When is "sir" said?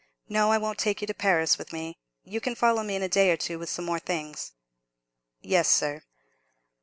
5.69-6.01